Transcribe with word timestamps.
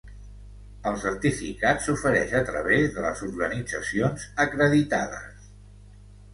El 0.91 0.95
certificat 1.03 1.83
s'ofereix 1.83 2.33
a 2.41 2.41
través 2.49 2.89
de 2.97 3.05
les 3.07 3.23
organitzacions 3.29 4.27
acreditades. 4.49 5.49